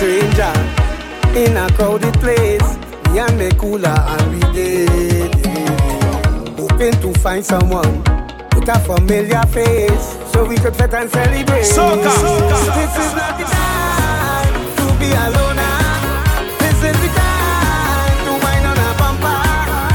stranger 0.00 0.56
in 1.36 1.58
a 1.58 1.68
crowded 1.76 2.14
place. 2.24 2.68
Me 3.12 3.18
and 3.18 3.36
me 3.38 3.50
cooler 3.60 4.00
and 4.14 4.32
we 4.32 4.40
did. 4.56 5.34
Hoping 6.56 6.96
to 7.02 7.12
find 7.20 7.44
someone 7.44 8.00
with 8.54 8.68
a 8.68 8.78
familiar 8.88 9.44
face 9.52 10.16
so 10.32 10.46
we 10.46 10.56
could 10.56 10.74
fit 10.74 10.94
and 10.94 11.10
celebrate. 11.10 11.68
Soca. 11.68 12.12
Soca. 12.16 12.58
This 12.80 12.94
is 12.96 13.12
not 13.12 13.36
the 13.36 13.44
time 13.44 14.54
to 14.80 14.86
be 14.96 15.08
alone. 15.12 15.60
This 16.64 16.78
is 16.88 16.96
the 17.04 17.10
time 17.20 18.18
to 18.24 18.32
wind 18.40 18.64
on 18.72 18.80
a 18.80 18.90
bumper. 18.96 19.40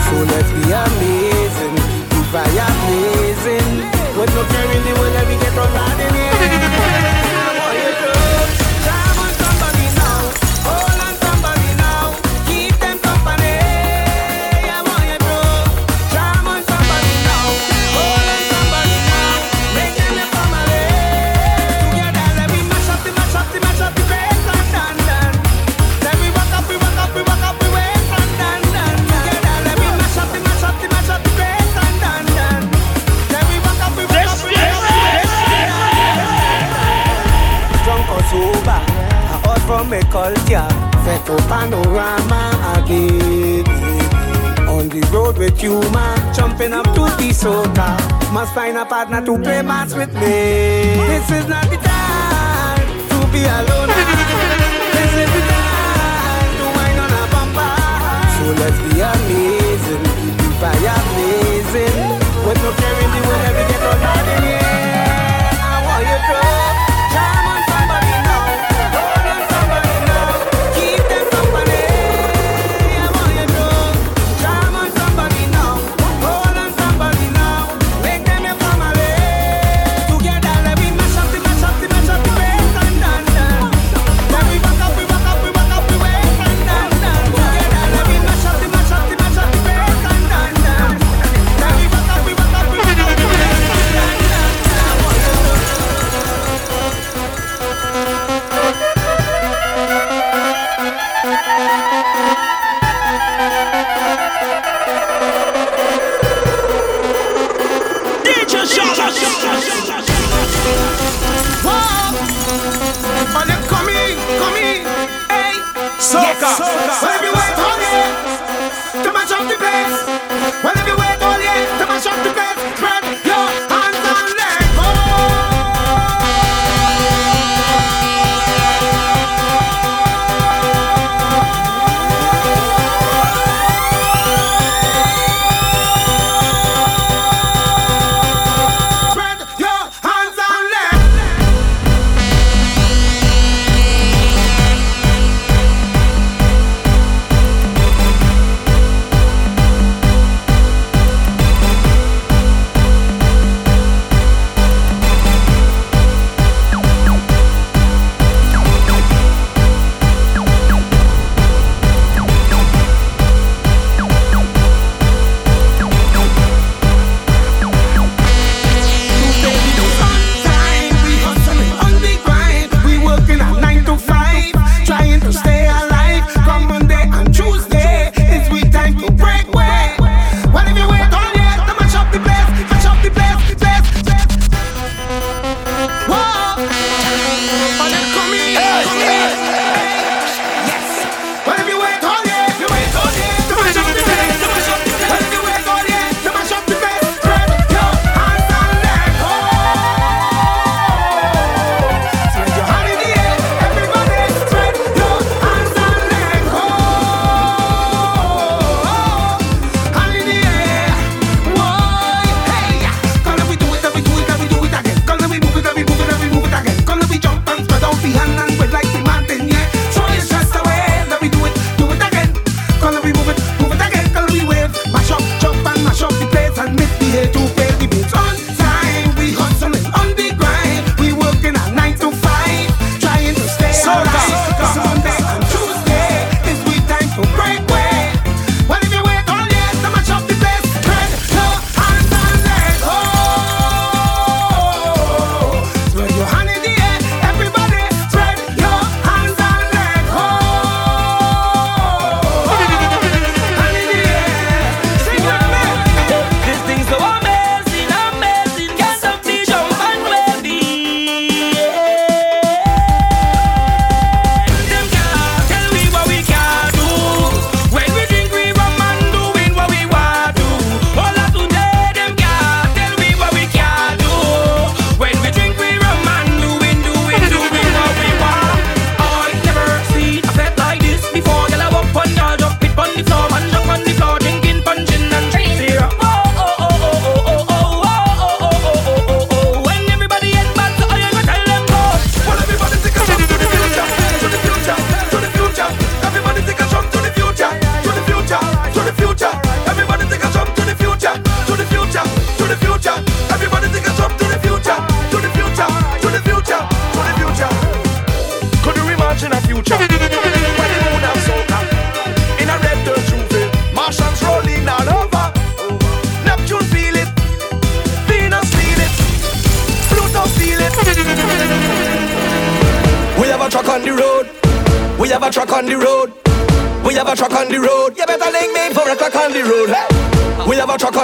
So 0.06 0.16
let's 0.30 0.52
be 0.54 0.66
amazing, 0.86 1.76
be 2.14 2.20
fire 2.30 2.72
blazing. 2.86 3.70
With 4.20 4.31
no 4.38 4.44
caring 4.53 4.84
the 4.86 4.94
world, 5.00 5.14
let 5.17 5.28
me 5.28 5.36
get 5.42 5.58
on 5.58 6.25
culture, 40.16 40.71
set 41.03 41.30
up 41.30 41.44
panorama 41.52 42.44
again. 42.80 43.67
On 44.71 44.88
the 44.88 45.02
road 45.11 45.38
with 45.38 45.61
you, 45.61 45.81
man, 45.91 46.17
jumping 46.33 46.71
up 46.71 46.88
to 46.95 47.03
the 47.19 47.30
soca. 47.41 47.89
Must 48.31 48.53
find 48.53 48.77
a 48.77 48.86
partner 48.86 49.21
to 49.27 49.33
play 49.43 49.61
mas 49.61 49.93
with 49.93 50.13
me. 50.13 50.39
This 51.11 51.27
is 51.38 51.45
not 51.53 51.67
the 51.69 51.80
time 51.91 52.88
to 53.11 53.17
be 53.33 53.43
alone. 53.43 53.91
This 54.95 55.11
is 55.23 55.30
the 55.36 55.43
time 55.52 56.52
to 56.59 56.66
wind 56.77 56.99
on 57.03 57.11
a 57.21 57.23
bumper. 57.33 57.75
So 58.36 58.45
let's 58.61 58.80
be 58.88 58.93
amazing, 59.11 60.03
be 60.39 60.47
fire 60.61 60.99
blazing. 61.11 61.97
With 62.45 62.59
no 62.63 62.71
caring 62.80 63.11
the 63.16 63.21
way 63.27 63.47
we 63.58 63.63
get 63.71 63.83
on 63.91 64.55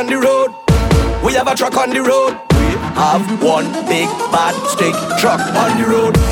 on 0.02 0.08
the 0.08 0.18
road. 0.18 0.50
We 1.24 1.34
have 1.34 1.48
a 1.48 1.54
truck 1.54 1.78
on 1.78 1.92
the 1.92 2.02
road. 2.02 2.34
We 2.58 2.72
have 2.98 3.44
one 3.44 3.72
big 3.86 4.10
bad 4.34 4.56
stick 4.68 4.96
truck 5.20 5.40
on 5.56 5.80
the 5.80 5.88
road. 5.88 6.31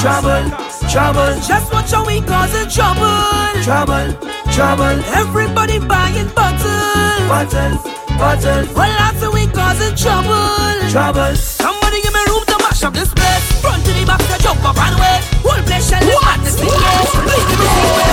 Trouble, 0.00 0.48
trouble. 0.88 1.36
Just 1.46 1.70
watch 1.70 1.90
how 1.92 2.06
we 2.06 2.22
causing 2.22 2.70
trouble. 2.70 3.62
Trouble, 3.62 4.16
trouble. 4.50 4.96
Everybody 5.12 5.78
buying 5.78 6.28
bottles. 6.32 7.28
Bottles, 7.28 7.84
bottles. 8.16 8.74
Well, 8.74 8.96
after 8.98 9.30
we 9.30 9.46
causing 9.48 9.94
trouble. 9.94 10.88
Trouble. 10.90 11.36
Somebody 11.36 12.00
give 12.00 12.14
me 12.14 12.20
room 12.28 12.44
to 12.46 12.56
mash 12.64 12.82
up 12.82 12.94
this 12.94 13.12
place. 13.12 13.60
Front 13.60 13.84
to 13.84 13.92
the 13.92 14.06
back 14.06 14.20
to 14.20 14.42
jump 14.42 14.64
up 14.64 14.78
and 14.78 14.96
wait. 14.96 15.20
Whole 15.44 15.62
place 15.64 15.90
shall 15.90 16.00
be 16.00 16.16
madness. 16.24 16.56
Please 16.56 17.46
give 17.50 17.60
me 17.60 18.09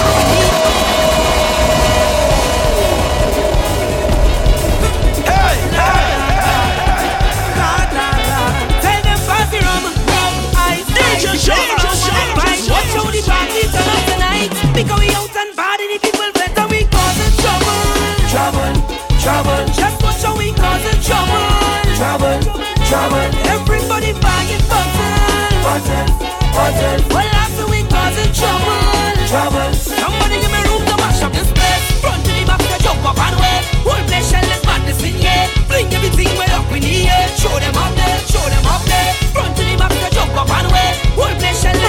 trouble. 22.88 23.28
Everybody 23.52 24.16
buying 24.24 24.64
bottle. 24.72 25.12
Bottle, 25.60 26.08
bottle. 26.56 27.00
Well, 27.12 27.32
after 27.44 27.66
we 27.68 27.84
causing 27.92 28.32
trouble. 28.32 28.80
Trouble. 29.28 29.72
Somebody 29.76 30.40
give 30.40 30.52
me 30.52 30.62
room 30.72 30.84
to 30.88 30.96
mash 31.04 31.22
up 31.22 31.34
this 31.36 31.52
place. 31.52 31.86
Front 32.00 32.24
to 32.24 32.32
the 32.32 32.44
back 32.48 32.64
to 32.64 32.78
jump 32.80 33.04
up 33.04 33.20
and 33.20 33.36
wave. 33.36 33.66
Whole 33.84 34.04
place 34.08 34.32
shell 34.32 34.48
madness 34.64 35.04
in 35.04 35.20
here. 35.20 35.48
Bring 35.68 35.92
everything 35.92 36.32
we 36.40 36.48
up 36.56 36.72
in 36.72 36.82
the 36.82 37.12
air. 37.12 37.28
Show 37.36 37.56
them 37.60 37.76
up 37.76 37.92
there, 38.00 38.20
show 38.32 38.46
them 38.48 38.66
up 38.66 38.84
there. 38.88 39.12
Front 39.36 39.52
to 39.58 39.64
the 39.68 39.76
back 39.76 39.92
to 39.92 40.08
jump 40.16 40.34
up 40.40 40.50
and 40.50 40.72
wave. 40.72 40.96
Whole 41.20 41.36
place 41.40 41.60
shell 41.62 41.87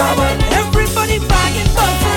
trouble. 0.00 0.32
Everybody 0.56 1.16
buying 1.28 1.68
bottle. 1.76 2.16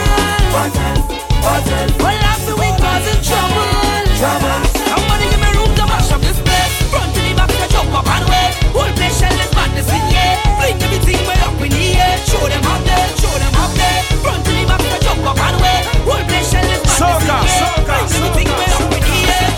Bottle, 0.56 0.96
bottle. 1.44 1.88
Well, 2.00 2.24
after 2.32 2.56
we 2.56 2.68
causing 2.80 3.20
trouble. 3.20 3.68
Trouble. 4.16 4.60
Somebody 4.88 5.28
give 5.28 5.42
me 5.44 5.52
room 5.60 5.72
to 5.76 5.84
mash 5.92 6.12
up 6.16 6.22
this 6.24 6.40
place. 6.40 6.74
Front 6.88 7.12
to 7.12 7.20
the 7.28 7.34
back 7.36 7.52
to 7.52 7.68
jump 7.68 7.92
up 7.92 8.08
and 8.08 8.24
wait. 8.32 8.52
Whole 8.72 8.94
place 8.96 9.20
shell 9.20 9.36
madness 9.52 9.92
in 9.92 10.04
here. 10.08 10.36
Bring 10.60 10.80
everything 10.80 11.20
way 11.28 11.40
up 11.44 11.60
in 11.60 11.72
the 11.76 11.88
air. 12.00 12.16
Show 12.24 12.44
them 12.48 12.64
how 12.64 12.80
they, 12.88 13.04
show 13.20 13.36
them 13.36 13.54
how 13.60 13.68
they. 13.76 13.96
Front 14.24 14.42
to 14.48 14.52
the 14.56 14.64
back 14.64 14.80
to 14.80 15.00
jump 15.04 15.28
up 15.28 15.40
and 15.44 15.58
wait. 15.60 15.84
Whole 16.08 16.24
place 16.32 16.48
shell 16.56 16.64
madness 16.64 17.04
in 17.04 17.20
here. 17.36 17.60
Soca, 17.60 18.00
Bring 18.00 18.16
everything 18.16 18.48
way 18.56 18.72
up 18.80 18.96
in 18.96 19.04
the 19.12 19.20
air. 19.28 19.52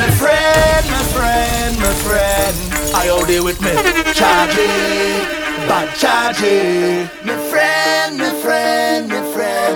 My 0.00 0.08
friend, 0.16 0.84
my 0.96 1.04
friend, 1.12 1.72
my 1.76 1.94
friend, 2.04 2.56
I 2.96 3.12
owe 3.12 3.28
you 3.28 3.44
with 3.44 3.60
me, 3.60 3.72
Charlie 4.16 5.35
bad 5.68 5.88
charging. 5.98 7.10
My 7.26 7.36
friend, 7.50 8.18
my 8.18 8.30
friend, 8.42 9.08
my 9.08 9.22
friend, 9.34 9.74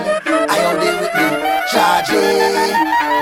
I 0.49 0.57
only 0.71 0.91
with 0.99 1.13
me 1.17 1.27
charging, 1.71 2.71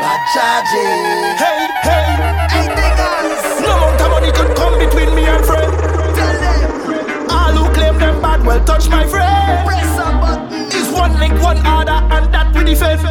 bad 0.03 0.21
charging. 0.33 1.33
Hey, 1.41 1.59
hey, 1.87 2.07
hey, 2.53 2.67
niggas. 2.77 3.61
No 3.65 3.73
amount 3.73 4.01
of 4.01 4.09
money 4.13 4.31
could 4.31 4.55
come 4.55 4.77
between 4.77 5.15
me 5.15 5.25
and 5.25 5.43
friend. 5.45 5.71
Tell 6.17 6.35
them 6.45 7.27
all 7.29 7.53
who 7.57 7.73
claim 7.73 7.97
them 7.97 8.21
bad 8.21 8.45
will 8.45 8.63
touch 8.65 8.89
my 8.89 9.05
friend. 9.05 9.65
Press 9.67 9.97
a 9.97 10.07
button. 10.21 10.65
It's 10.77 10.91
one 10.93 11.13
link, 11.19 11.35
one 11.41 11.57
order, 11.65 11.99
and 12.15 12.25
that 12.33 12.53
we 12.55 12.63
defend. 12.63 13.01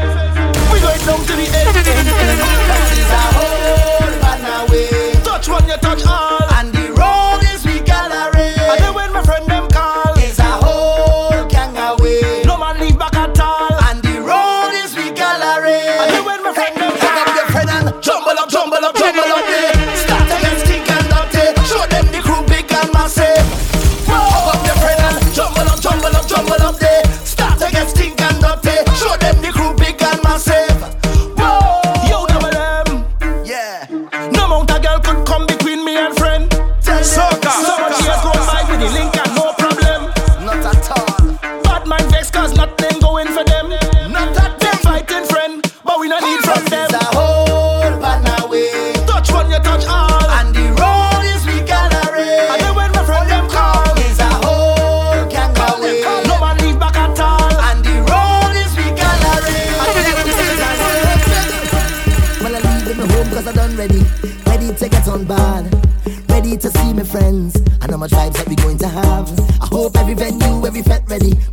We 0.73 0.79
going 0.81 1.03
down 1.03 1.21
to 1.27 1.35
the 1.35 1.47
end. 1.51 1.75
this 1.75 2.99
is 3.03 3.11
a 3.11 3.25
whole 3.37 4.13
banana 4.23 4.71
way. 4.71 5.13
Touch 5.23 5.49
one, 5.49 5.67
you 5.67 5.77
touch 5.79 6.07
all. 6.07 6.38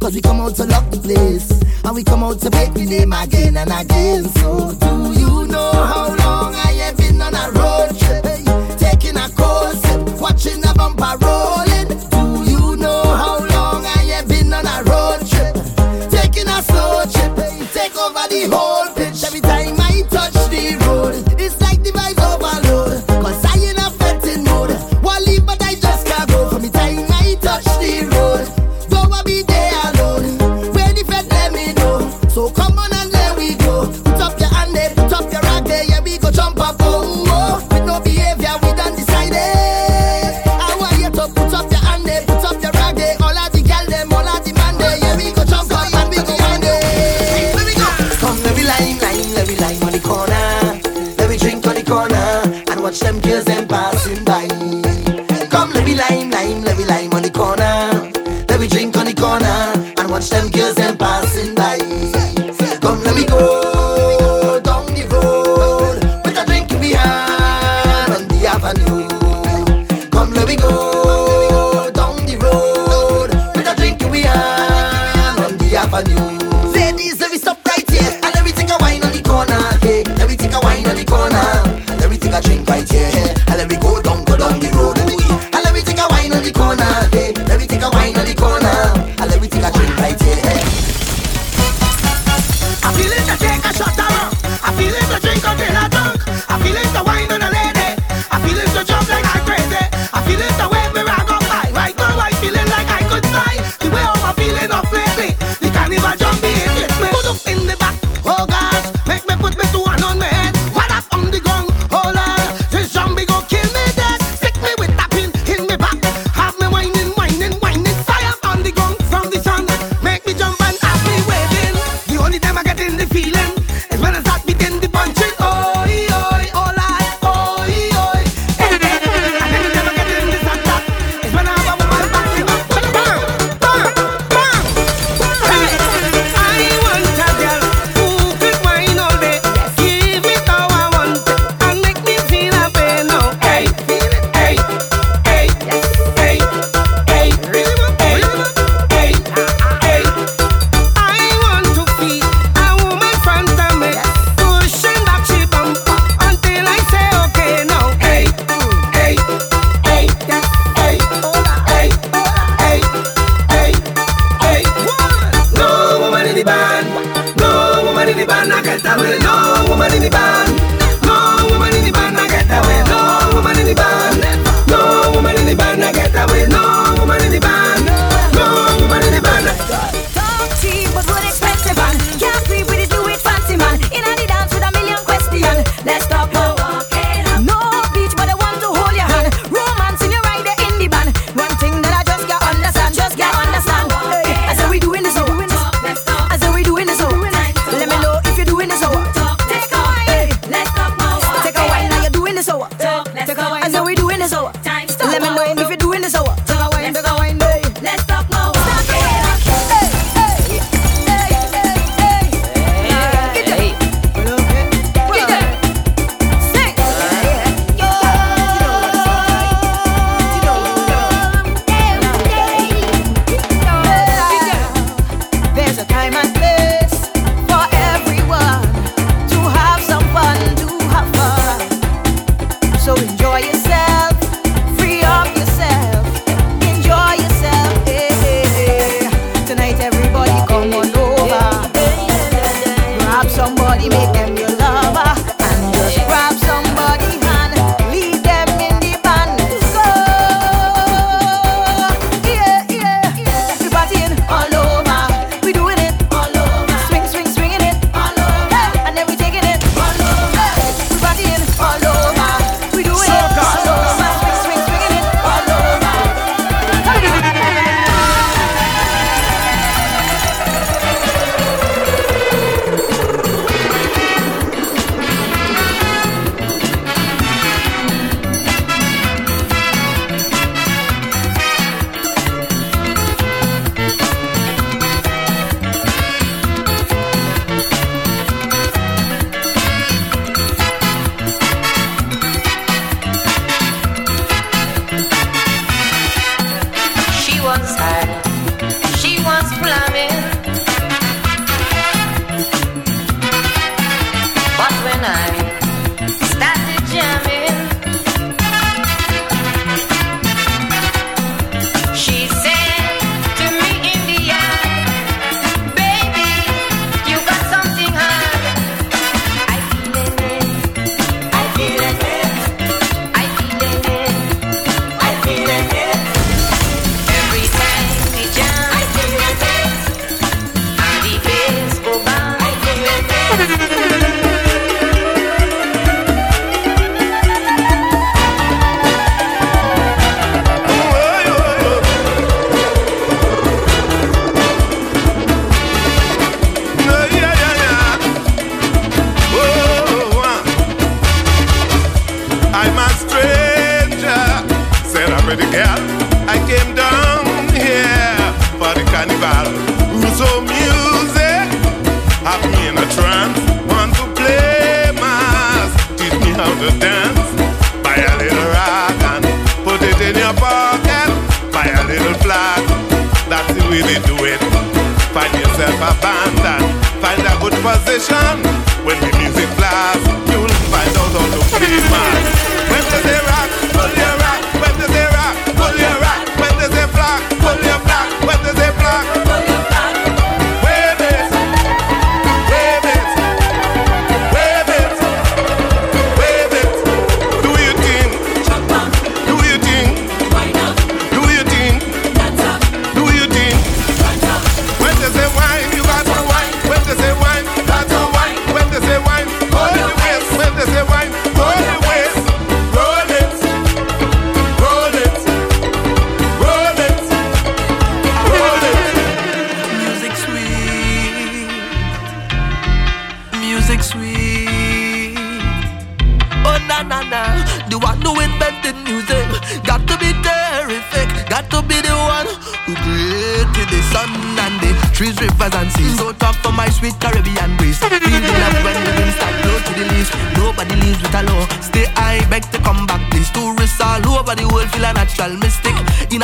Cause 0.06 0.14
we 0.14 0.22
come 0.22 0.40
out 0.40 0.56
to 0.58 0.66
rock 0.66 0.92
the 0.92 1.00
place. 1.00 1.50
And 1.84 1.96
we 1.96 2.04
come 2.04 2.22
out 2.22 2.40
to 2.42 2.52
make 2.52 2.76
the 2.76 2.86
name 2.86 3.12
again 3.12 3.58
and 3.58 3.72
again. 3.72 4.26
So 4.26 4.72
do 4.74 5.15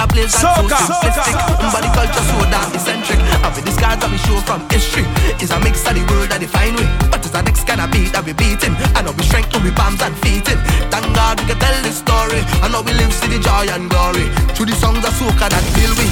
a 0.02 0.08
blaze 0.10 0.34
that's 0.34 0.42
so 0.42 0.50
simplistic. 0.66 1.38
Body 1.70 1.90
culture 1.94 2.26
so 2.26 2.38
damn 2.50 2.74
eccentric. 2.74 3.20
And 3.22 3.52
with 3.54 3.66
that 4.02 4.10
we 4.10 4.18
show 4.26 4.38
from 4.42 4.66
history 4.74 5.06
is 5.38 5.54
a 5.54 5.60
mix 5.62 5.86
of 5.86 5.94
the 5.94 6.02
world 6.10 6.34
that 6.34 6.42
define 6.42 6.74
we. 6.74 6.86
But 7.14 7.22
it's 7.22 7.30
the 7.30 7.42
next 7.46 7.70
kind 7.70 7.82
of 7.82 7.94
beat 7.94 8.10
that 8.18 8.26
we 8.26 8.34
beating. 8.34 8.74
We 8.74 9.24
strength 9.28 9.54
we 9.62 9.70
and. 10.26 10.58
Thank 10.90 11.06
God 11.14 11.38
we 11.42 11.54
can 11.54 11.60
tell 11.62 11.78
this 11.86 12.02
story. 12.02 12.42
We 12.82 12.98
live 12.98 13.14
the 13.30 13.38
joy 13.38 13.70
and 13.70 13.86
glory. 13.94 14.26
Through 14.58 14.74
the 14.74 14.78
songs 14.82 15.06
of 15.06 15.14
soca 15.14 15.46
that 15.54 15.64
feel 15.78 15.94
we. 15.94 16.10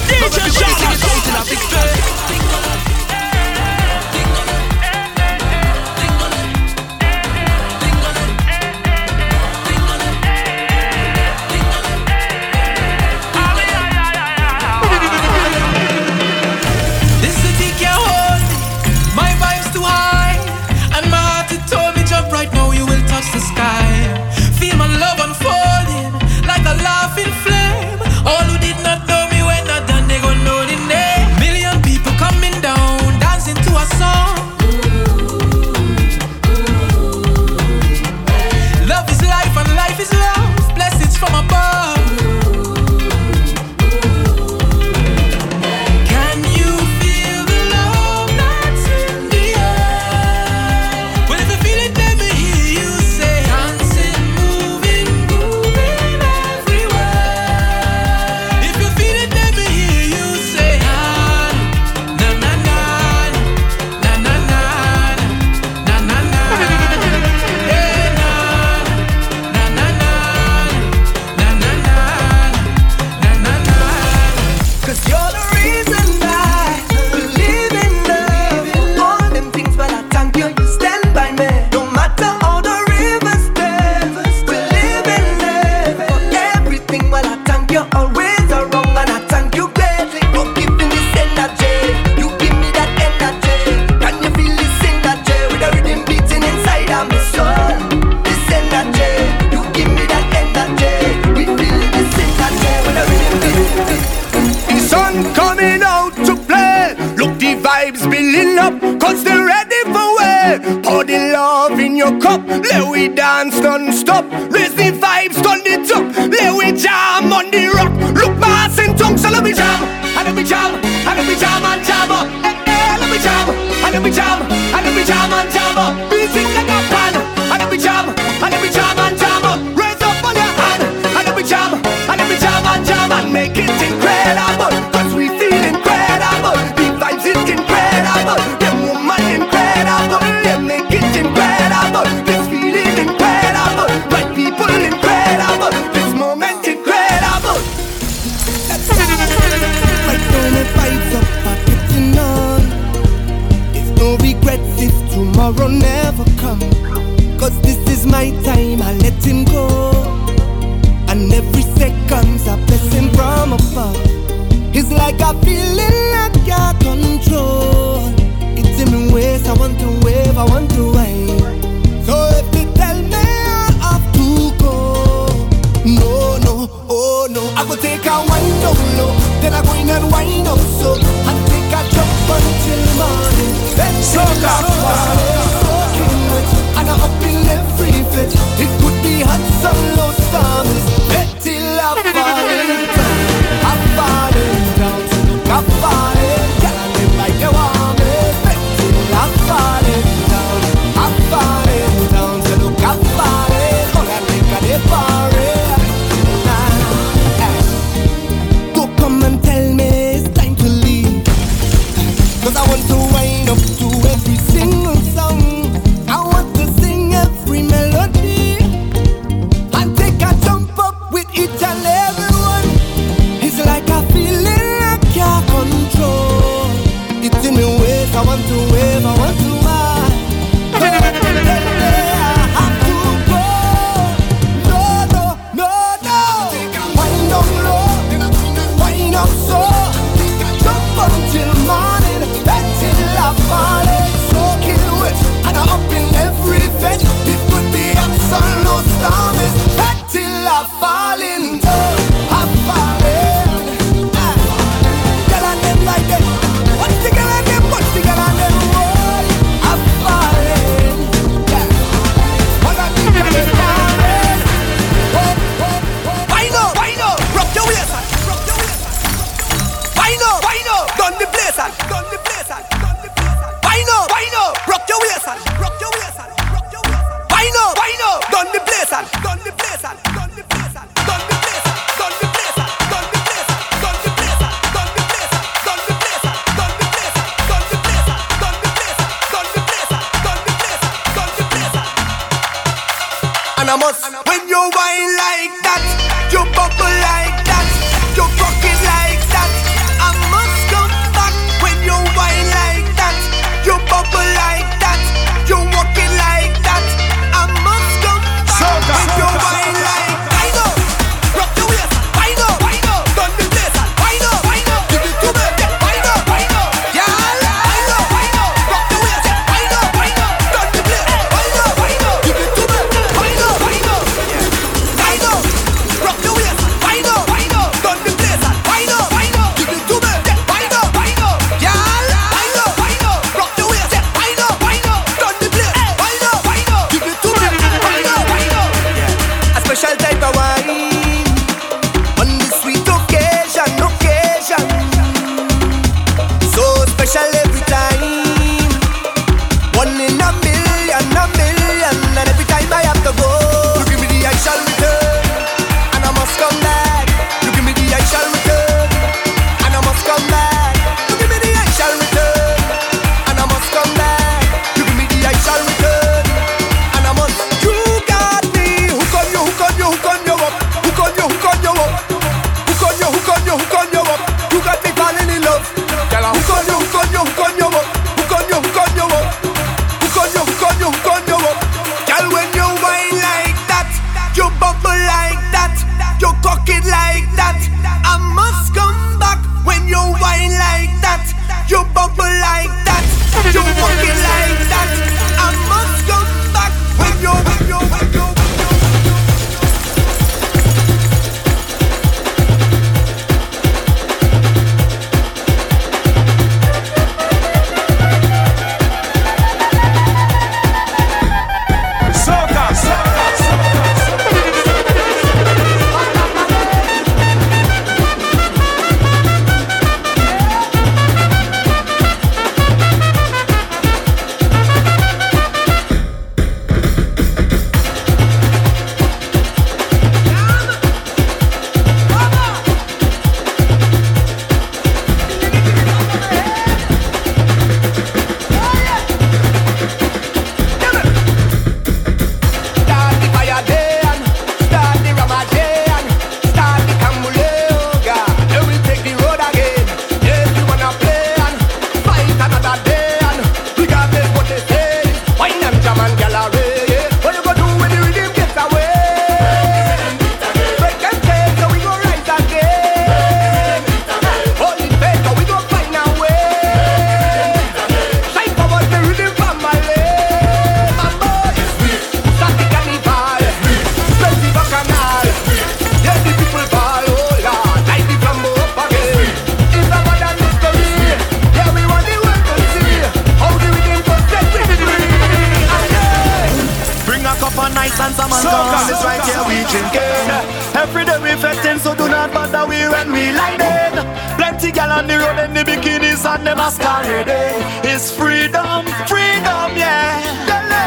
and 488.00 488.14
some 488.14 488.32
and 488.32 488.44
gone 488.44 488.88
It's 488.88 489.04
right 489.04 489.22
here 489.28 489.44
we 489.44 489.56
drinking 489.68 490.28
Every 490.74 491.04
day 491.04 491.18
we 491.20 491.32
fetting 491.40 491.78
so 491.78 491.94
do 491.94 492.08
not 492.08 492.32
bother 492.32 492.64
we 492.66 492.88
when 492.88 493.12
we 493.12 493.32
lighting 493.32 493.96
Plenty 494.36 494.72
gal 494.72 494.90
on 494.90 495.06
the 495.06 495.18
road 495.18 495.38
and 495.38 495.54
the 495.56 495.62
bikinis 495.64 496.24
and 496.24 496.46
the 496.46 496.56
masquerading 496.56 497.60
It's 497.84 498.10
freedom, 498.10 498.86
freedom 499.06 499.68
yeah. 499.76 500.18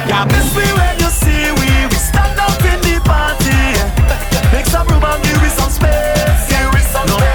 Yeah 0.10 0.26
miss 0.26 0.49
me 0.58 0.65
when 0.80 0.95
you 0.99 1.10
see 1.21 1.52
we 1.60 1.69
We 1.91 1.97
stand 2.02 2.39
up 2.39 2.60
in 2.65 2.80
the 2.82 2.97
party. 3.06 3.62
Make 4.52 4.65
some 4.65 4.88
room 4.88 5.04
and 5.04 5.23
give 5.23 5.41
we 5.41 5.49
some 5.49 5.69
space. 5.69 6.49
Give 6.49 6.69
we 6.73 6.82
some 6.82 7.08
space. 7.08 7.32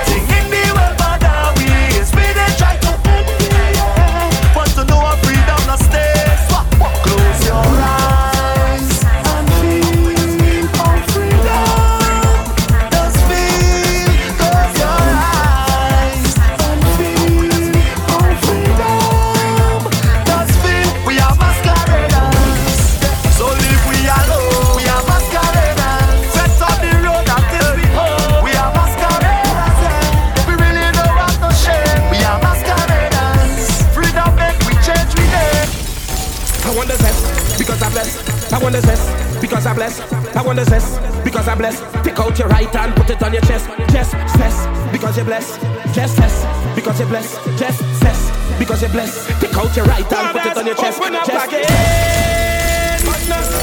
I 39.89 40.43
want 40.45 40.59
to 40.59 40.67
zest 40.67 41.01
because 41.25 41.49
I 41.49 41.55
bless. 41.55 41.81
Take 42.05 42.19
out 42.21 42.39
your 42.39 42.49
right 42.49 42.69
hand, 42.69 42.95
put 42.95 43.09
it 43.09 43.23
on 43.23 43.33
your 43.33 43.41
chest. 43.43 43.67
Just 43.89 44.13
zest 44.37 44.69
because 44.93 45.17
you're 45.17 45.25
blessed. 45.25 45.59
Just 45.95 46.17
zest 46.17 46.45
because 46.75 46.99
you're 47.01 47.09
blessed. 47.09 47.41
Just 47.57 47.81
zest 48.01 48.33
because 48.59 48.83
you're 48.83 48.91
blessed. 48.91 49.29
Take 49.41 49.57
out 49.57 49.75
your 49.75 49.87
right 49.87 50.05
hand, 50.05 50.33
put 50.37 50.45
it 50.45 50.59
on 50.59 50.67
your 50.67 50.75
chest. 50.75 51.01
Open 51.01 51.15
up 51.15 51.25
Just 51.27 51.49
again. 51.49 51.65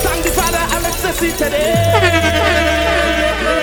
Thank 0.01 0.23
the 0.25 0.31
Father, 0.31 0.65
Alex, 0.73 1.01
to 1.03 1.13
see 1.13 1.31
today. 1.31 1.77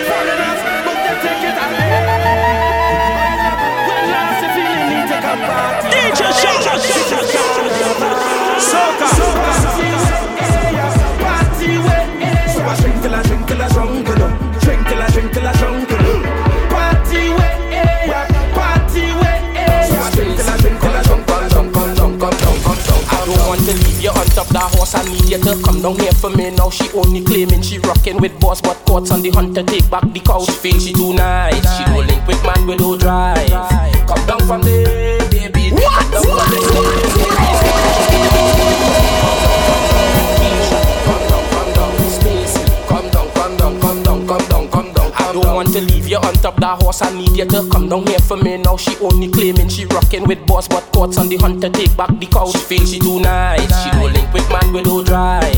Foreigners, 0.06 0.60
but 0.86 0.98
they 1.02 1.18
take 1.18 1.42
it 1.50 1.58
away. 1.66 1.90
When 3.90 4.04
lost, 4.14 4.38
you 4.38 4.50
feeling 4.54 4.86
need 4.86 5.06
to 5.10 5.18
come 5.18 5.42
back. 5.50 5.82
DJ 5.90 6.30
Shaka, 6.30 6.78
Shaka, 6.78 7.42
Soca, 8.62 9.06
Soca. 9.18 9.52
Party 9.52 9.61
that 24.62 24.74
horse. 24.76 24.94
I 24.94 25.04
need 25.04 25.28
you 25.28 25.38
to 25.38 25.62
come 25.62 25.82
down 25.82 25.98
here 25.98 26.12
for 26.12 26.30
me 26.30 26.50
now. 26.50 26.70
She 26.70 26.90
only 26.92 27.22
claiming 27.22 27.62
she 27.62 27.78
rocking 27.78 28.18
with 28.18 28.38
boss, 28.40 28.60
but 28.60 28.76
courts 28.86 29.10
on 29.10 29.22
the 29.22 29.30
hunter 29.30 29.62
take 29.62 29.88
back 29.90 30.04
the 30.12 30.20
cow. 30.20 30.44
She 30.44 30.52
feel 30.52 30.78
she 30.78 30.92
too 30.92 31.14
nice. 31.14 31.76
She 31.76 31.84
don't 31.84 32.06
link 32.06 32.26
with 32.26 32.42
man 32.44 32.66
with 32.66 32.80
no 32.80 32.96
drive. 32.96 33.91
That 46.72 46.82
horse. 46.82 47.02
I 47.02 47.12
need 47.16 47.36
you 47.36 47.44
to 47.44 47.68
come 47.70 47.88
down 47.88 48.06
here 48.06 48.18
for 48.18 48.36
me 48.36 48.56
now. 48.58 48.76
She 48.76 48.96
only 48.98 49.28
claiming 49.28 49.68
she 49.68 49.84
rocking 49.86 50.24
with 50.24 50.44
boss, 50.46 50.68
but 50.68 50.82
courts 50.92 51.18
on 51.18 51.28
the 51.28 51.36
hunt 51.36 51.60
to 51.62 51.70
take 51.70 51.96
back 51.96 52.08
the 52.18 52.26
cow. 52.26 52.46
She 52.50 52.58
feel 52.58 52.86
she 52.86 52.98
too 52.98 53.20
nice. 53.20 53.62
She 53.82 53.90
don't 53.90 54.12
link 54.12 54.32
with 54.32 54.48
man 54.50 54.72
with 54.72 54.86
no 54.86 55.02
drive. 55.04 55.54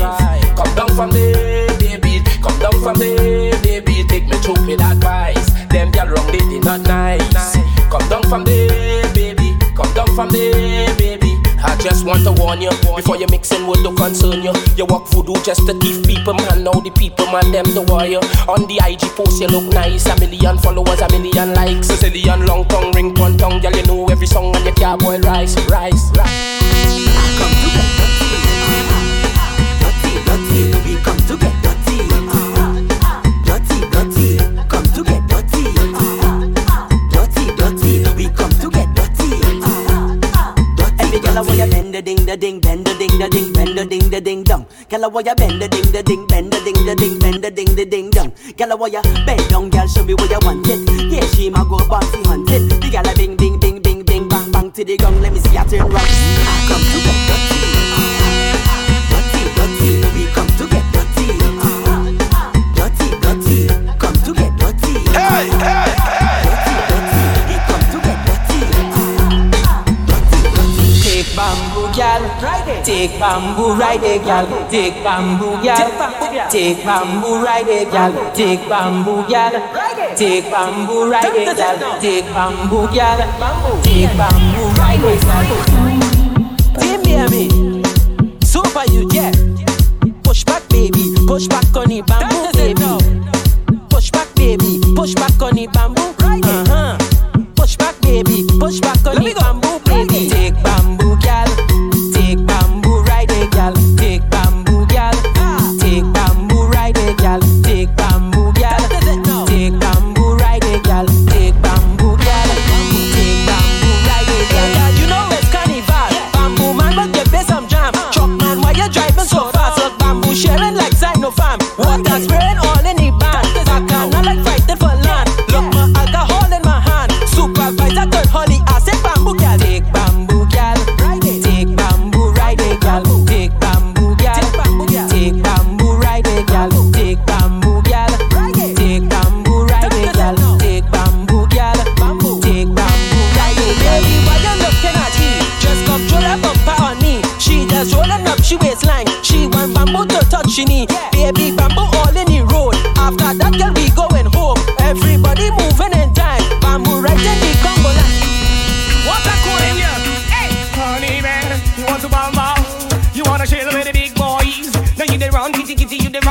Come 0.55 0.75
down 0.75 0.89
from 0.95 1.11
there, 1.11 1.67
baby. 1.79 2.21
Come 2.41 2.59
down 2.59 2.81
from 2.81 2.97
there, 2.99 3.61
baby. 3.61 4.03
Take 4.07 4.27
me 4.27 4.37
through 4.37 4.65
with 4.65 4.81
advice. 4.81 5.49
Them 5.69 5.91
girl 5.91 6.07
wrong, 6.07 6.27
they 6.31 6.39
did 6.39 6.63
not 6.63 6.81
nice. 6.81 7.55
Come 7.89 8.09
down 8.09 8.23
from 8.23 8.43
there, 8.43 9.13
baby. 9.13 9.55
Come 9.75 9.93
down 9.93 10.07
from 10.15 10.29
there, 10.29 10.95
baby. 10.97 11.34
I 11.65 11.75
just 11.81 12.05
want 12.05 12.23
to 12.25 12.31
warn 12.31 12.61
you 12.61 12.69
before 12.95 13.17
you 13.17 13.25
mixing 13.31 13.65
with 13.65 13.81
the 13.81 13.91
concern 13.93 14.43
you. 14.43 14.53
You 14.77 14.85
walk 14.85 15.07
voodoo 15.09 15.33
just 15.43 15.65
to 15.65 15.73
thief 15.79 16.05
people, 16.05 16.35
man. 16.35 16.63
Now 16.63 16.77
the 16.77 16.91
people, 16.91 17.25
man, 17.27 17.51
them 17.51 17.65
the 17.73 17.81
warrior. 17.81 18.21
On 18.47 18.67
the 18.69 18.77
IG 18.85 19.01
post, 19.17 19.41
you 19.41 19.47
look 19.47 19.65
nice. 19.73 20.05
A 20.05 20.15
million 20.19 20.57
followers, 20.59 21.01
a 21.01 21.09
million 21.09 21.53
likes. 21.53 21.89
Zillion 21.89 22.47
long 22.47 22.65
tongue, 22.65 22.91
ring 22.93 23.13
one 23.15 23.37
tongue. 23.37 23.59
Girl, 23.61 23.75
you 23.75 23.85
know 23.85 24.05
every 24.09 24.27
song 24.27 24.55
on 24.55 24.63
your 24.63 24.75
car, 24.75 24.97
boy, 24.97 25.19
rise, 25.19 25.55
rise, 25.67 26.11
rise. 26.15 26.55
Every 30.75 30.95
girl 31.03 31.64
a 41.37 41.43
want 41.43 41.57
you 41.57 41.67
bend 41.67 41.93
the 41.93 42.01
ding 42.01 42.25
the 42.25 42.37
ding, 42.37 42.59
bend 42.61 42.85
the 42.85 42.93
ding 42.95 43.19
the 43.19 43.27
ding, 43.29 43.51
bend 43.53 43.77
the 43.77 43.85
ding 43.85 44.09
the 44.09 44.21
ding 44.21 44.43
dong. 44.43 44.65
A 44.91 45.09
want 45.09 45.27
you 45.27 45.35
bend 45.35 45.61
the 45.61 45.67
ding 45.67 45.91
the 45.91 46.01
ding, 46.03 46.25
bend 46.27 46.51
the 46.51 46.59
ding 46.63 46.85
the 46.85 46.95
ding, 46.95 47.19
bend 47.19 47.43
the 47.43 47.51
ding 47.51 47.75
the 47.75 47.85
ding 47.85 48.09
dong. 48.09 48.31
A 48.59 48.75
want 48.75 48.93
you 48.93 49.01
bend 49.25 49.49
down, 49.49 49.69
girl 49.69 49.87
show 49.87 50.03
me 50.03 50.13
what 50.13 50.29
you 50.29 50.39
want 50.43 50.67
it. 50.67 50.79
Yeah, 51.11 51.25
she 51.27 51.49
ma 51.49 51.63
go 51.63 51.77
bouncy 51.77 52.25
hunt 52.25 52.49
it. 52.49 52.69
The 52.69 52.87
a 52.97 53.15
bing 53.15 53.35
bing 53.35 53.59
bing 53.59 53.81
bing 53.81 54.03
bing 54.03 54.29
bang 54.29 54.51
bang 54.51 54.71
to 54.71 54.83
the 54.85 54.97
gong. 54.97 55.21
Let 55.21 55.33
me 55.33 55.39
see 55.39 55.55
her 55.55 55.65
turn 55.65 55.89
round. 55.89 56.07
I 56.07 56.65
come 56.69 56.81
to 56.81 57.04
Take 72.85 73.17
bamboo, 73.19 73.73
ride 73.73 74.03
it, 74.03 74.23
gal. 74.23 74.45
Take 74.69 75.03
bamboo, 75.03 75.59
gal. 75.63 75.89
Take 76.51 76.85
bamboo, 76.85 77.43
ride 77.43 77.67
it, 77.67 77.91
gal. 77.91 78.13
Take 78.35 78.69
bamboo, 78.69 79.25
gal. 79.27 79.51
Take 80.15 80.51
bamboo, 80.51 81.09
ride 81.09 81.33
it, 81.33 81.57
gal. 81.57 81.99
Take 81.99 82.25
bamboo, 82.25 82.87
gal. 82.93 83.17
Take 83.81 84.15
bamboo, 84.15 84.69
ride 84.77 85.03
it, 85.03 85.21
gal. 85.25 85.45
Team 86.79 87.01
baby, 87.01 87.49
super 88.45 88.85
you, 88.91 89.09
yeah. 89.11 89.31
Push 90.23 90.43
back, 90.43 90.69
baby. 90.69 91.15
Push 91.25 91.47
back 91.47 91.75
on 91.75 91.87
the 91.89 92.03
bamboo, 92.05 92.51
baby. 92.53 93.89
Push 93.89 94.11
back, 94.11 94.27
baby. 94.35 94.79
Push 94.95 95.15
back 95.15 95.41
on 95.41 95.55
the 95.55 95.65
bamboo. 95.73 95.94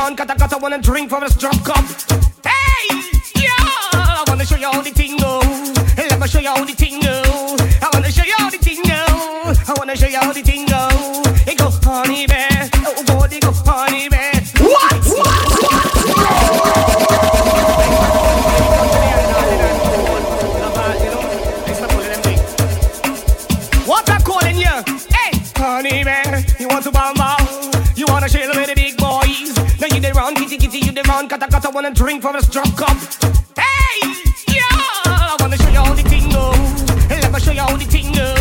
The 0.05 0.09
round, 0.09 0.17
kata 0.17 0.35
kata, 0.35 0.57
wanna 0.61 0.77
drink 0.81 1.09
from 1.09 1.23
a 1.23 1.29
strong 1.29 1.57
cup. 1.63 1.83
Hey, 2.45 3.01
yeah, 3.35 3.49
I 3.93 4.23
wanna 4.27 4.45
show 4.45 4.55
you 4.55 4.71
how 4.71 4.81
the 4.81 4.91
thing 4.91 5.17
oh. 5.21 5.41
go. 5.41 6.03
Let 6.09 6.19
me 6.19 6.27
show 6.27 6.39
you 6.39 6.49
how 6.49 6.63
the 6.63 6.73
thing 6.73 6.99
go. 7.01 7.23
I 7.81 7.89
wanna 7.93 8.11
show 8.11 8.23
you 8.23 8.35
how 8.37 8.49
the 8.49 8.57
thing 8.57 8.83
go. 8.83 9.05
I 9.67 9.73
wanna 9.77 9.95
show 9.95 10.07
you 10.07 10.19
how 10.19 10.33
the 10.33 10.41
thing 10.41 10.64
wanna 31.75 31.91
drink 31.93 32.21
from 32.21 32.37
a 32.37 32.41
strong 32.41 32.71
cup. 32.71 32.95
Hey, 33.59 33.99
yeah, 34.47 34.63
I 35.11 35.35
wanna 35.41 35.57
show 35.57 35.67
you 35.69 35.83
how 35.83 35.93
the 35.93 36.03
thing 36.03 36.29
go. 36.29 36.51
Let 37.09 37.33
me 37.33 37.39
show 37.41 37.51
you 37.51 37.59
how 37.59 37.75
the 37.75 37.83
thing 37.83 38.13
go. 38.13 38.33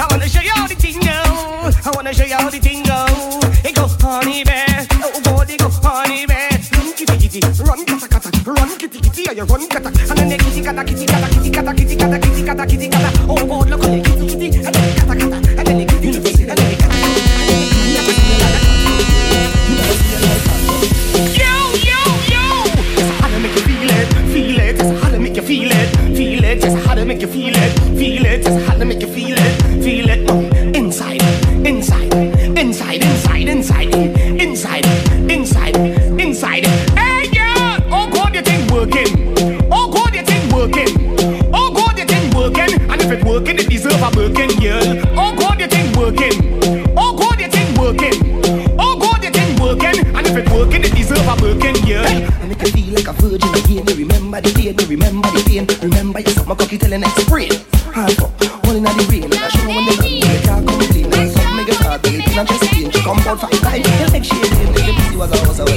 I 0.00 0.06
wanna 0.10 0.26
show 0.26 0.40
you 0.40 0.50
how 0.56 0.66
the 0.66 0.74
thing 0.74 0.98
go. 0.98 1.12
I 1.12 1.92
wanna 1.94 2.14
show 2.14 2.24
you 2.24 2.34
how 2.36 2.48
the 2.48 2.58
thing 2.58 2.82
go. 2.82 3.04
It 3.68 3.76
go 3.76 3.86
honey 4.00 4.44
man, 4.44 4.86
oh 5.04 5.20
boy, 5.20 5.44
it 5.46 5.60
go 5.60 5.68
honey 5.68 6.24
man. 6.24 6.56
Run 6.72 6.92
kitty 6.94 7.28
kitty, 7.28 7.40
run 7.62 7.84
kata 7.84 8.08
kata, 8.08 8.50
run 8.50 8.78
kitty 8.78 8.98
kitty, 8.98 9.22
yeah, 9.24 9.32
you 9.32 9.44
run 9.44 9.68
kata. 9.68 9.88
And 9.88 10.16
then 10.16 10.28
the 10.30 10.38
kitty 10.38 10.62
kata 10.64 10.82
kitty 10.82 11.04
kata 11.04 11.28
kitty 11.28 11.50
kata 11.50 11.74
kitty 11.74 11.96
kata 11.96 12.18
kitty 12.18 12.42
kata 12.46 12.66
kitty 12.66 12.88
kata. 12.88 12.99
feeling 56.90 57.04
express. 57.04 57.56
Hardcore, 57.94 58.66
all 58.66 58.76
in 58.76 58.82
the 58.82 59.06
rain. 59.10 59.30
I 59.32 59.48
show 59.48 59.66
when 59.68 59.86
they 59.86 59.96
come. 59.96 60.20
they 60.20 60.40
can't 60.42 60.68
complain. 60.68 61.30
Some 61.30 61.58
niggas 61.58 61.78
start, 61.78 62.02
they 62.02 62.20
think 62.20 62.36
I'm 62.36 62.46
just 62.46 62.72
in. 62.74 62.90
She 62.90 63.00
come 63.02 63.18
out 63.18 63.40
five 63.40 63.60
times, 63.60 63.84
they 63.84 64.06
like 64.06 64.24
she. 64.24 64.34
The 64.40 64.92
pussy 64.96 65.16
was 65.16 65.30
a 65.32 65.38
house 65.44 65.69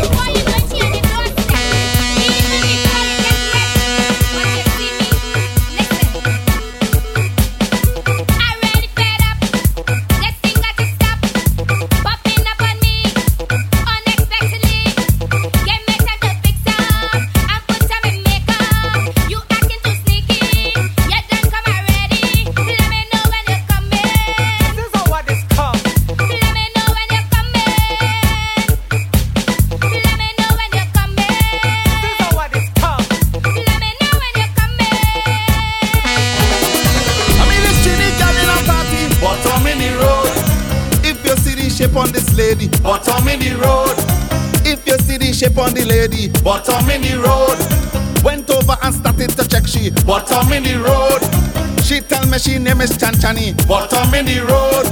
money, 53.44 53.66
but 53.68 53.94
in 54.14 54.26
the 54.26 54.40
road. 54.48 54.88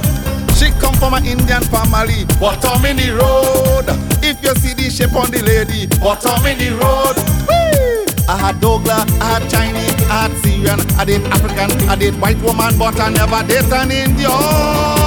She 0.56 0.70
come 0.80 0.94
from 0.94 1.14
an 1.14 1.24
Indian 1.24 1.62
family, 1.62 2.24
but 2.38 2.64
I'm 2.64 2.84
in 2.84 2.96
the 2.96 3.10
road. 3.12 3.86
If 4.22 4.42
you 4.42 4.54
see 4.56 4.74
the 4.74 4.90
shape 4.90 5.14
on 5.14 5.30
the 5.30 5.42
lady, 5.42 5.86
but 6.00 6.24
I'm 6.26 6.44
in 6.46 6.58
the 6.58 6.70
road. 6.76 7.16
Whee! 7.48 8.06
I 8.28 8.36
had 8.38 8.60
Douglas, 8.60 9.04
I 9.20 9.38
had 9.38 9.50
Chinese, 9.50 9.94
I 10.08 10.28
had 10.28 10.32
Syrian, 10.42 10.80
I 10.98 11.04
did 11.04 11.22
African, 11.26 11.88
I 11.88 11.96
did 11.96 12.20
white 12.20 12.40
woman, 12.42 12.78
but 12.78 12.98
I 13.00 13.10
never 13.10 13.42
did 13.46 13.72
an 13.72 13.90
Indian. 13.90 15.01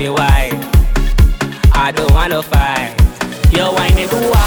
me 0.00 0.08
wide. 0.08 0.58
I 1.74 1.92
don't 1.94 2.10
wanna 2.12 2.42
fight. 2.42 2.94
You're 3.52 3.70
whining 3.70 4.08
too 4.08 4.39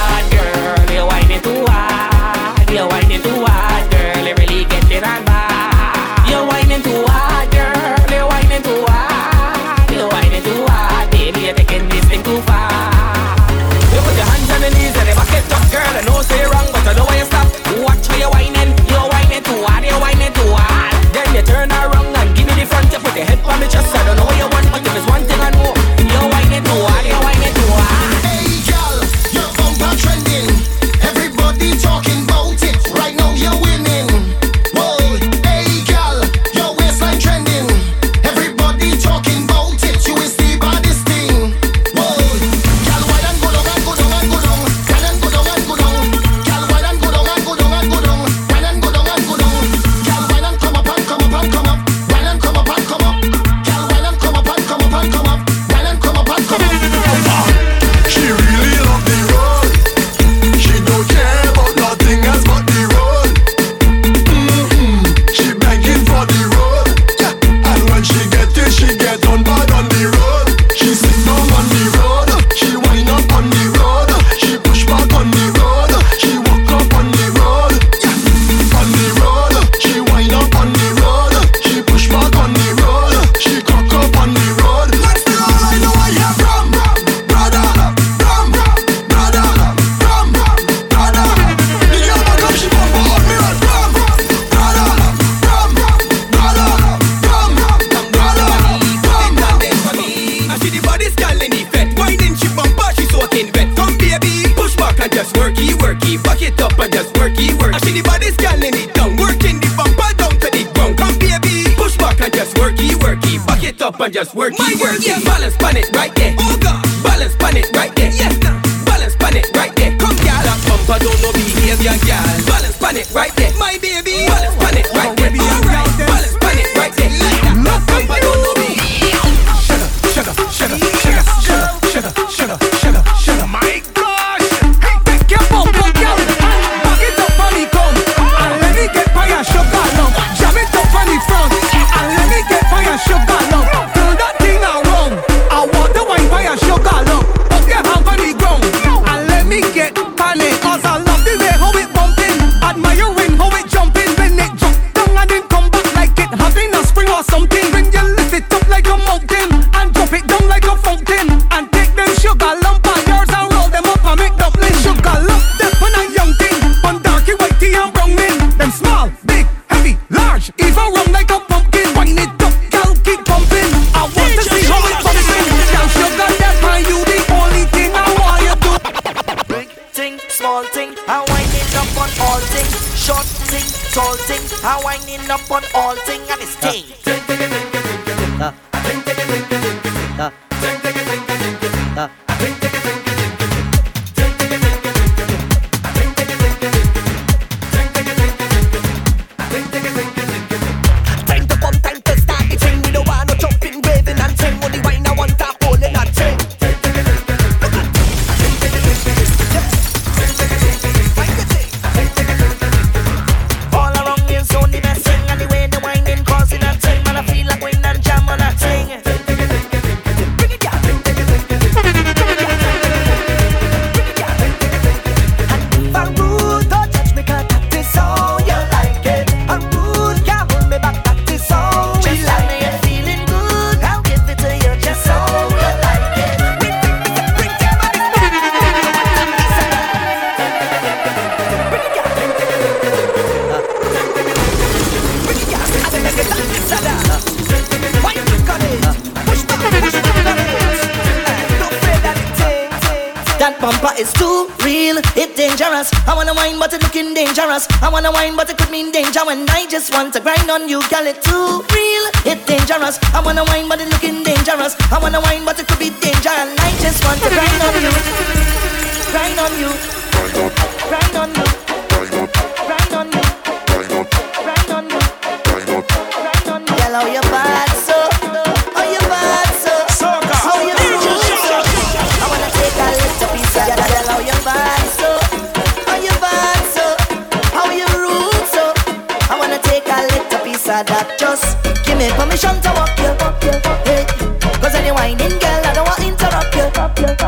and 114.04 114.14
just 114.14 114.36
work 114.36 114.54
My 114.60 114.76
work 114.82 115.00
yeah, 115.06 115.20
Balance, 115.24 115.56
pan 115.58 115.76
right? 115.94 116.13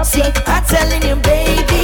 See, 0.05 0.21
I'm 0.21 0.63
telling 0.65 1.03
you, 1.03 1.15
baby, 1.15 1.74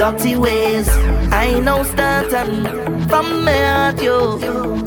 dirty 0.00 0.34
ways. 0.34 0.88
I 1.30 1.60
know 1.60 1.82
starting 1.82 2.64
from 3.06 3.44
my 3.44 3.52
heart, 3.52 4.00
yo. 4.00 4.38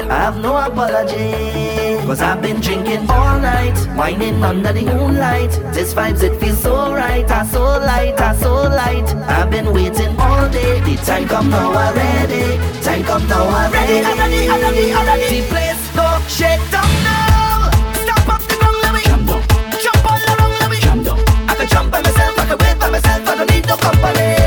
I 0.09 0.17
have 0.25 0.37
no 0.41 0.57
apology. 0.57 2.01
Cause 2.07 2.19
I've 2.19 2.41
been 2.41 2.59
drinking 2.59 3.07
all 3.07 3.39
night, 3.39 3.77
whining 3.95 4.43
under 4.43 4.73
the 4.73 4.81
moonlight. 4.81 5.51
This 5.75 5.93
vibes, 5.93 6.23
it 6.23 6.39
feels 6.39 6.59
so 6.63 6.91
right, 6.91 7.29
I 7.29 7.45
so 7.45 7.61
light, 7.61 8.19
I 8.19 8.35
so 8.35 8.53
light. 8.81 9.07
I've 9.29 9.51
been 9.51 9.71
waiting 9.71 10.17
all 10.17 10.49
day, 10.49 10.81
the 10.81 10.95
time 11.05 11.27
come 11.27 11.51
now 11.51 11.69
already. 11.83 12.57
Time 12.81 13.03
come 13.03 13.27
now 13.27 13.45
already. 13.59 13.99
I'm 13.99 14.17
ready, 14.17 14.49
I'm 14.49 14.61
ready, 14.61 14.93
I'm 14.93 15.05
ready. 15.05 15.41
The 15.41 15.47
place 15.47 15.83
go 15.95 16.07
shake 16.27 16.65
down 16.73 16.93
now. 17.05 17.69
Stop 18.01 18.29
up 18.33 18.41
the 18.49 18.55
ground, 18.57 18.77
let 18.81 18.93
me 18.95 19.01
jump 19.05 19.27
down. 19.29 19.41
Jump 19.83 20.11
all 20.11 20.23
around, 20.33 20.53
let 20.59 20.69
me 20.71 20.79
jump 20.81 21.05
down. 21.05 21.19
I 21.49 21.53
can 21.53 21.67
jump 21.67 21.91
by 21.91 22.01
myself, 22.01 22.39
I 22.39 22.45
can 22.49 22.57
wait 22.57 22.79
by 22.79 22.89
myself, 22.89 23.29
I 23.29 23.35
don't 23.37 23.49
need 23.51 23.67
no 23.67 23.77
company. 23.77 24.42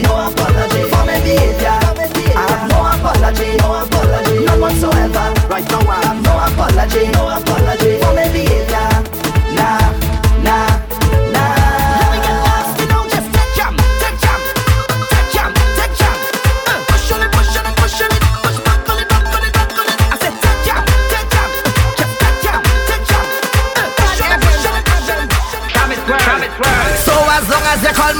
No 0.00 0.28
apology 0.28 0.82
for. 0.88 1.02
I 2.34 2.46
have 2.50 2.64
no 2.70 2.78
no 3.58 4.54
whatsoever. 4.60 5.26
Right 5.48 5.68
now 5.68 5.90
I 5.90 6.06
have 6.06 6.22
no 6.22 6.32
apology, 6.46 7.08
no 7.12 7.28
apology 7.28 7.81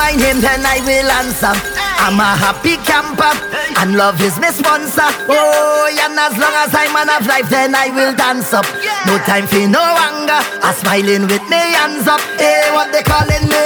my 0.02 0.18
name, 0.18 0.40
then 0.42 0.66
I 0.66 0.82
will 0.82 1.10
answer. 1.22 1.54
I'm 2.02 2.18
a 2.18 2.34
happy 2.34 2.74
camper, 2.82 3.30
and 3.78 3.94
love 3.94 4.18
is 4.18 4.34
my 4.42 4.50
sponsor. 4.50 5.06
Oh, 5.30 5.86
and 5.86 6.18
as 6.18 6.34
long 6.42 6.54
as 6.58 6.74
I'm 6.74 6.90
man 6.90 7.06
of 7.06 7.22
life, 7.30 7.46
then 7.48 7.70
I 7.74 7.86
will 7.94 8.10
dance 8.10 8.50
up. 8.50 8.66
No 9.06 9.14
time 9.22 9.46
for 9.46 9.62
no 9.70 9.82
anger. 10.08 10.42
I'm 10.66 10.74
smiling 10.74 11.30
with 11.30 11.44
me 11.46 11.62
hands 11.78 12.10
up. 12.10 12.18
Hey, 12.42 12.66
what 12.74 12.90
they 12.90 13.06
calling 13.06 13.46
me? 13.46 13.62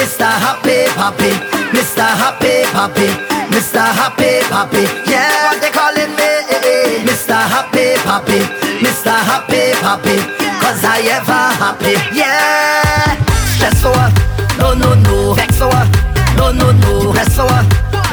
Mr. 0.00 0.24
Happy 0.24 0.88
Papi, 0.96 1.30
Mr. 1.76 2.08
Happy 2.08 2.64
Papi, 2.72 3.08
Mr. 3.52 3.84
Happy 4.00 4.40
Papi. 4.48 4.82
Yeah, 5.04 5.28
what 5.44 5.60
they 5.60 5.72
calling 5.76 6.12
me? 6.16 6.30
Mr. 7.04 7.36
Happy 7.36 8.00
Papi, 8.08 8.40
Mr. 8.80 9.12
Happy 9.12 9.62
Papi. 9.84 10.16
Cause 10.62 10.82
I 10.84 11.04
ever 11.16 11.44
happy. 11.60 11.94
Yeah. 12.16 13.20
Stress 13.52 13.76
for. 13.84 14.02
No, 14.58 14.74
no, 14.74 14.94
no. 14.94 15.09
Vex 16.50 16.58
for 16.58 16.58
her. 16.58 16.58
No, 16.58 16.72
no, 16.72 16.72
no. 16.72 17.12
Rest 17.12 17.36
for 17.36 17.46
her. 17.46 17.62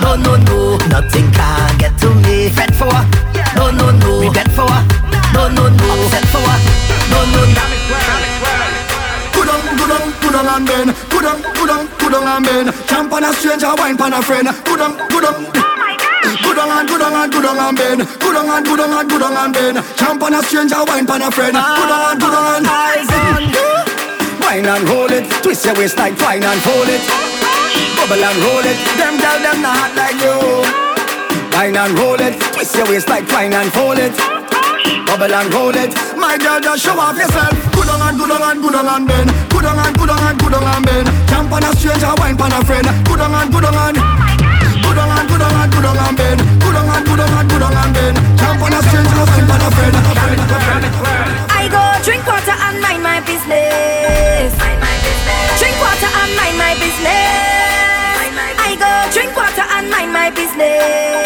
No, 0.01 0.15
no, 0.15 0.35
no. 0.37 0.77
Nothing 0.89 1.31
can 1.31 1.77
get 1.77 1.97
to 1.99 2.13
me. 2.13 2.49
Fret 2.49 2.73
for 2.75 2.85
her. 2.85 3.03
No, 3.55 3.71
no, 3.71 3.91
no. 3.91 4.21
Regret 4.21 4.51
for 4.51 4.69
her. 4.69 4.81
No, 5.33 5.49
no, 5.49 5.69
no. 5.69 5.85
Upset 6.05 6.25
for 6.29 6.41
her. 6.45 6.57
No, 7.09 7.19
no, 7.33 7.41
no. 7.45 7.63
Good 9.33 9.49
on, 9.49 9.61
good 9.77 9.91
on, 9.91 10.03
good 10.21 10.35
on 10.35 10.47
and 10.47 10.67
bend. 10.67 10.89
Good 11.09 11.25
on, 11.25 11.41
good 11.41 11.69
on, 11.69 11.87
good 11.97 12.13
on 12.13 12.27
and 12.27 12.45
bend. 12.45 12.69
Camp 12.87 13.13
on 13.13 13.23
a 13.23 13.33
stranger, 13.33 13.73
wine 13.77 13.97
pan 13.97 14.13
a 14.13 14.21
friend. 14.21 14.47
Good 14.65 14.81
on, 14.81 14.97
good 15.09 15.25
on. 15.25 15.45
Good 16.43 16.57
on 16.59 16.69
and 16.69 16.87
good 16.89 17.01
on 17.01 17.13
and 17.13 17.31
good 17.31 17.45
on 17.45 17.57
and 17.57 17.77
bend. 17.77 18.01
Good 18.19 18.35
on 18.35 18.49
and 18.49 18.65
good 18.65 18.79
on 18.79 18.91
and 18.91 19.09
good 19.09 19.21
on 19.21 19.33
and 19.33 19.53
bend. 19.53 19.77
Camp 19.97 20.21
on 20.21 20.33
a 20.33 20.43
stranger, 20.43 20.83
wine 20.85 21.05
pan 21.05 21.21
a 21.21 21.31
friend. 21.31 21.53
Good 21.53 21.91
on 21.91 22.11
and 22.11 22.19
good 22.19 22.33
on 22.33 22.65
eyes 22.65 23.09
on 23.09 23.49
you. 23.49 24.37
Wine 24.41 24.65
and 24.65 24.89
roll 24.89 25.11
it, 25.11 25.25
twist 25.41 25.65
your 25.65 25.75
waist 25.75 25.97
like 25.97 26.17
twine 26.17 26.43
and 26.43 26.61
fold 26.61 26.87
it. 26.89 27.86
Bubble 28.07 28.23
and 28.23 28.39
roll 28.39 28.63
it, 28.63 28.79
them 28.95 29.19
girl 29.19 29.35
them 29.43 29.59
not 29.59 29.91
like 29.91 30.15
you. 30.23 30.63
Wine 31.51 31.75
and 31.75 31.91
roll 31.99 32.15
it, 32.15 32.39
twist 32.55 32.71
your 32.79 32.87
waist 32.87 33.09
like 33.09 33.27
twine 33.27 33.51
and 33.51 33.67
fold 33.75 33.99
it. 33.99 34.15
Bubble 35.03 35.27
and 35.27 35.51
roll 35.51 35.75
it, 35.75 35.91
My 36.15 36.39
girl, 36.39 36.55
just 36.63 36.87
show 36.87 36.95
off 36.95 37.19
yourself. 37.19 37.51
Good 37.75 37.89
on 37.91 37.99
and 37.99 38.15
good 38.15 38.31
on 38.31 38.39
and 38.47 38.61
good 38.63 38.75
on 38.79 38.87
and 38.87 39.07
bend. 39.11 39.27
Good 39.51 39.65
on 39.67 39.75
and 39.75 39.91
good 39.99 40.07
on 40.07 40.23
and 40.23 40.39
good 40.39 40.55
on 40.55 40.63
and 40.63 40.85
bend. 40.87 41.07
Camp 41.27 41.51
on 41.51 41.67
a 41.67 41.75
stranger, 41.75 42.07
wine 42.15 42.37
pan 42.39 42.55
a 42.55 42.63
friend. 42.63 42.87
Good 43.03 43.19
on 43.19 43.35
and 43.35 43.51
good 43.51 43.67
on 43.67 43.75
and. 43.75 43.99
Good 43.99 44.97
on 45.03 45.11
and 45.11 45.27
good 45.27 45.43
on 45.43 45.51
and 45.51 45.71
good 45.75 45.83
on 45.83 45.99
and 45.99 46.15
bend. 46.15 46.39
Good 46.63 46.75
on 46.79 46.87
and 46.87 47.03
good 47.03 47.19
on 47.19 47.33
and 47.35 47.47
good 47.51 47.63
on 47.67 47.75
and 47.75 47.91
bend. 47.91 48.15
Camp 48.39 48.63
on 48.63 48.71
a 48.71 48.79
stranger, 48.87 49.19
wine 49.19 49.47
pan 49.51 49.67
a 49.67 49.69
friend. 49.75 49.95
I 51.51 51.67
go 51.67 51.83
drink 52.07 52.23
water 52.23 52.55
and 52.55 52.79
mind 52.79 53.03
my 53.03 53.19
business. 53.27 54.55
Drink 55.59 55.75
water 55.83 56.07
and 56.07 56.31
mind 56.39 56.55
my 56.55 56.71
business. 56.79 57.46
Mind 60.57 61.16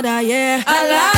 year. 0.00 0.64
Alas, 0.66 1.11